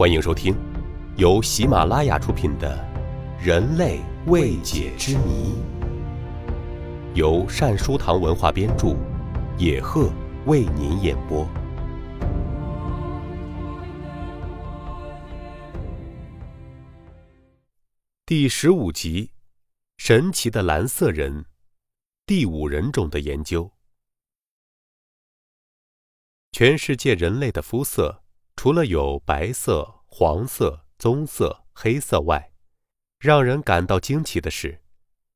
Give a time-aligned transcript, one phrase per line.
[0.00, 0.56] 欢迎收听
[1.18, 2.74] 由喜马拉雅出品的
[3.44, 5.52] 《人类未解之谜》，
[7.14, 8.96] 由善书堂文化编著，
[9.58, 10.10] 野鹤
[10.46, 11.46] 为您演播。
[18.24, 19.32] 第十五集：
[19.98, 21.44] 神奇的蓝色人，
[22.24, 23.70] 第五人种的研究。
[26.52, 28.19] 全世界人类的肤色，
[28.62, 32.52] 除了有白色、黄色、棕色、黑色外，
[33.18, 34.82] 让人感到惊奇的是，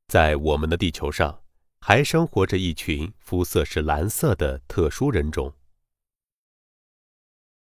[0.08, 1.42] 在我们的地球上，
[1.80, 5.54] 还生活着一群肤色是蓝色的特殊人种。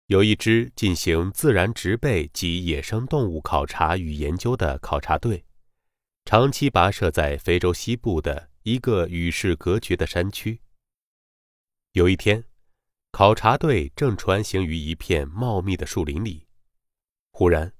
[0.08, 5.46] 有一支进行自然植被及野生动物考察与研究的考察队，
[6.26, 10.60] 长期跋涉在非洲西部的一个与世隔绝的山区。
[11.92, 12.44] 有一天，
[13.10, 16.46] 考察队正穿行于一片茂密的树林里，
[17.32, 17.72] 忽然，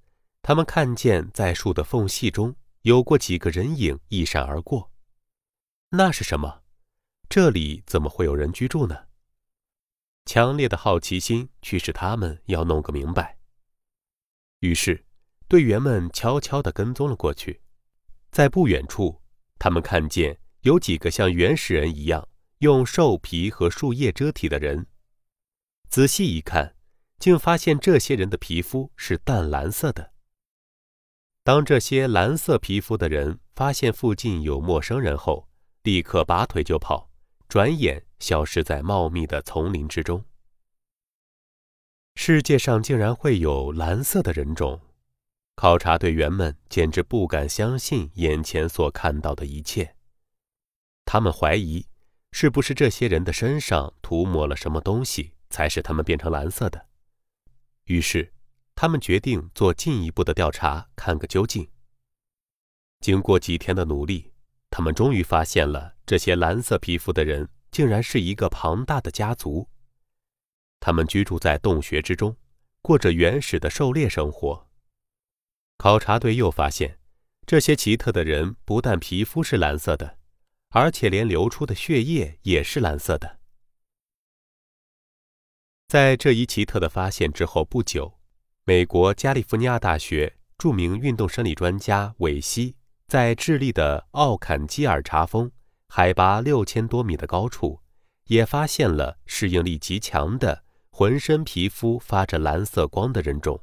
[0.42, 4.91] 他们看见在树的缝隙中有过几个人影一闪而过。
[5.91, 6.62] 那是什么？
[7.28, 9.06] 这里怎么会有人居住呢？
[10.25, 13.39] 强烈的好奇心驱使他们要弄个明白。
[14.61, 15.05] 于是，
[15.47, 17.61] 队员们悄悄地跟踪了过去。
[18.30, 19.22] 在不远处，
[19.58, 22.27] 他们看见有几个像原始人一样
[22.58, 24.86] 用兽皮和树叶遮体的人。
[25.91, 26.75] 仔细一看，
[27.19, 30.12] 竟发现这些人的皮肤是淡蓝色的。
[31.42, 35.48] 当这些蓝色皮肤的人发现附近有陌生人后，
[35.83, 37.08] 立刻拔腿就跑。
[37.48, 40.22] 转眼消失在茂密的丛林之中。
[42.14, 44.78] 世界上竟然会有蓝色的人种，
[45.55, 49.97] 考察队员们简直不敢相信眼前所看到的一切。
[51.06, 51.86] 他们怀疑，
[52.33, 56.86] 是不是这些人的身上涂抹了什么东西，才使他们变成蓝色的？
[57.84, 58.32] 于是，
[58.74, 61.68] 他们决定做进一步的调查，看个究竟。
[63.00, 64.32] 经过几天的努力。
[64.70, 69.67] 他们终于发现了，这些蓝色皮肤的人竟然是一个庞大的家族。
[70.78, 72.36] 他们居住在洞穴之中，
[72.83, 74.68] 过着原始的狩猎生活。
[75.78, 76.98] 考察队又发现，
[77.46, 80.18] 这些奇特的人不但皮肤是蓝色的，
[80.68, 83.37] 而且连流出的血液也是蓝色的。
[85.88, 88.12] 在这一奇特的发现之后不久，
[88.64, 92.76] 美国加利福尼亚大学著名运动生理专家韦西。
[93.06, 95.50] 在智利的奥坎基尔查峰，
[95.88, 97.80] 海拔六千多米的高处，
[98.26, 103.58] 也发现了适应力极强的、浑身皮肤发着蓝色光的人种。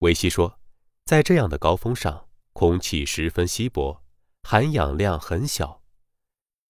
[0.00, 0.60] 维西说，
[1.06, 4.02] 在这样的高峰上，空气十分稀薄，
[4.42, 5.80] 含氧量很小。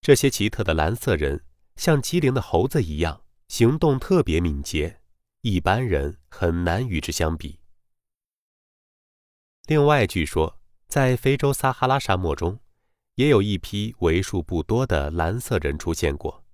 [0.01, 5.01] 这些奇特的蓝色人像机灵的猴子一样，行动特别敏捷，
[5.41, 7.59] 一般人很难与之相比。
[9.67, 10.57] 另外，据说。
[10.87, 12.59] 在非洲撒哈拉沙漠中，
[13.15, 16.45] 也有一批为数不多的蓝色人出现过。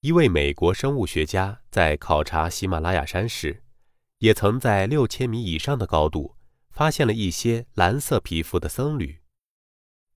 [0.00, 3.62] 一位美国生物学家在考察喜马拉雅山时，
[4.18, 6.36] 也曾在六千米以上的高度
[6.70, 9.20] 发现了一些蓝色皮肤的僧侣。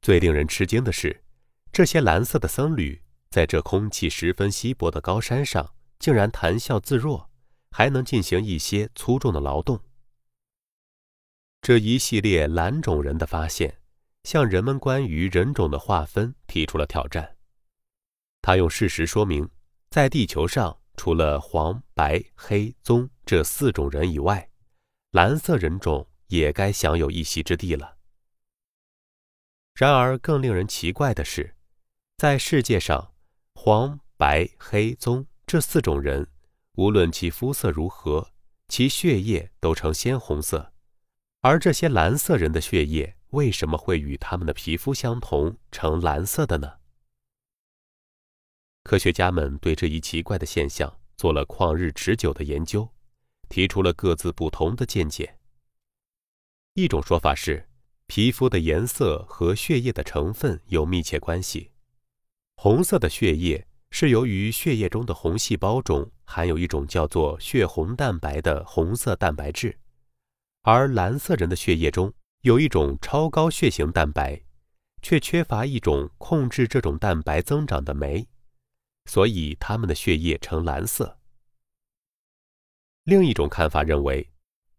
[0.02, 1.24] 最令人吃惊的是，
[1.72, 3.00] 这些蓝色的僧侣
[3.32, 7.30] 在这空气十分稀薄的高山上，竟然谈笑自若，
[7.70, 9.80] 还能进行一些粗重的劳动。
[11.62, 13.80] 这一系列蓝种人的发现，
[14.24, 17.38] 向人们关于人种的划分提出了挑战。
[18.42, 19.48] 他用事实说明，
[19.88, 24.50] 在地球上，除了黄、白、黑、棕这四种人以外，
[25.12, 27.96] 蓝色人种也该享有一席之地了。
[29.74, 31.56] 然而，更令人奇怪的是，
[32.18, 33.11] 在世界上，
[33.64, 36.26] 黄、白、黑、棕这四种人，
[36.72, 38.32] 无论其肤色如何，
[38.66, 40.72] 其血液都呈鲜红色。
[41.42, 46.72] 而这些蓝色人的血液为什么会与他们的皮肤相同，呈蓝色的呢？
[48.82, 52.88] 科学家们对这一奇怪的现象做了旷日持久的研究，
[53.48, 55.38] 提出了各自不同的见解。
[56.74, 57.68] 一种说法是，
[58.08, 61.70] 皮肤的颜色和血液的成分有密切关系。
[62.62, 69.76] 红色的血液是由于血液中的红细胞中含有一种叫做血红蛋白的红色蛋白质。
[70.60, 74.40] 而蓝色人的血液中有一种超高血型蛋白，
[75.02, 78.28] 却缺乏一种控制这种蛋白增长的酶，
[79.06, 81.18] 所以他们的血液呈蓝色。
[83.02, 84.30] 另一种看法认为，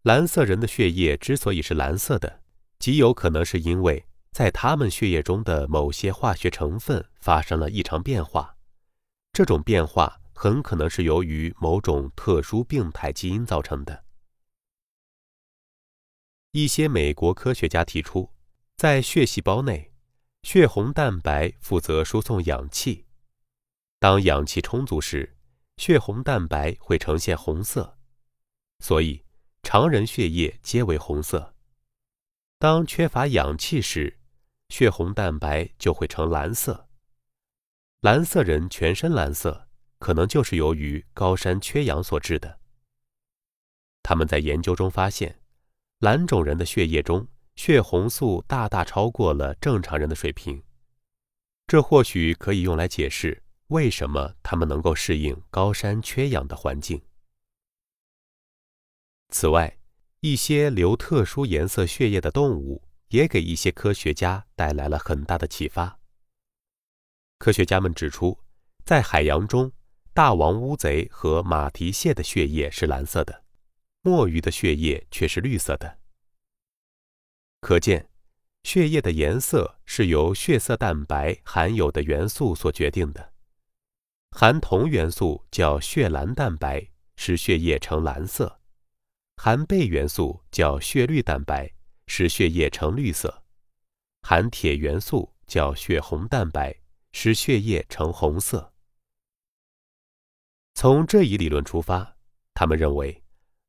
[0.04, 2.44] 蓝色人的血液之所以是蓝色的，
[2.80, 8.58] 极有可能是因为在他们血液中的某些化学成分发生了异常变化，
[9.32, 14.04] 这种变化很可能是由于某种特殊病态基因造成的。
[16.52, 18.32] 一些美国科学家提出，
[18.76, 19.92] 在血细胞内，
[20.42, 23.06] 血红蛋白负责输送氧气。
[24.00, 25.38] 当氧气充足时，
[25.78, 28.00] 血红蛋白会呈现红色，
[28.80, 29.24] 所以
[29.62, 31.54] 常人血液皆为红色。
[32.58, 34.20] 当缺乏氧气时，
[34.74, 36.90] 血红蛋白就会呈蓝色。
[38.02, 39.68] 蓝色人全身蓝色，
[40.00, 42.60] 可能就是由于高山缺氧所致的。
[44.02, 45.40] 他们在研究中发现。
[46.00, 50.64] 蓝种人的血液中血红素大大超过了正常人的水平，
[51.68, 57.00] 这或许可以用来解释为什么他们能够适应高山缺氧的环境。
[59.30, 59.78] 此外，
[60.22, 62.82] 一些流特殊颜色血液的动物
[63.14, 66.00] 也给一些科学家带来了很大的启发。
[67.38, 68.40] 科学家们指出，
[68.86, 69.72] 在海洋中，
[70.16, 73.44] 大王乌贼和马蹄蟹的血液是蓝色的。
[74.02, 76.00] 墨鱼的血液却是绿色的，
[77.62, 78.10] 可见
[78.64, 83.34] 血液的颜色是由血色蛋白含有的元素所决定的。
[84.32, 88.60] 含铜元素叫血蓝蛋白，使血液呈蓝色；
[89.38, 91.72] 含钡元素叫血绿蛋白，
[92.08, 93.44] 使血液呈绿色；
[94.22, 96.76] 含铁元素叫血红蛋白，
[97.12, 98.74] 使血液呈红色。
[100.74, 102.18] 从这一理论出发，
[102.54, 103.20] 他们认为。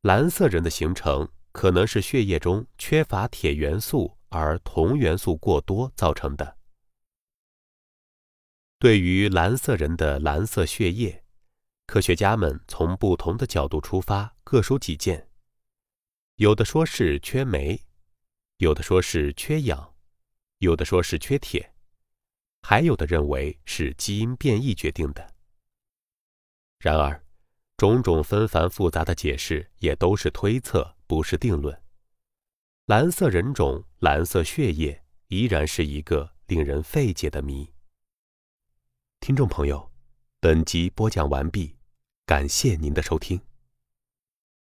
[0.02, 6.58] 蓝色人的形成可能是血液中缺乏铁元素而铜元素过多造成的。
[8.78, 11.24] 对于蓝色人的蓝色血液，
[11.86, 15.30] 科学家们从不同的角度出发，各抒己见。
[16.34, 17.80] 有的说是缺镁，
[18.58, 19.94] 有的说是缺氧，
[20.58, 21.74] 有的说是缺铁，
[22.62, 25.34] 还有的认为是基因变异决定的。
[26.78, 27.20] 然而。
[27.76, 31.82] 种种纷繁复杂的解释也都是推测，不是定论。
[32.86, 37.68] 蓝色人种、蓝色血液依然是一个令人费解的谜。
[39.18, 39.90] 听众朋友，
[40.38, 41.74] 本集播讲完毕，
[42.24, 43.40] 感谢您的收听。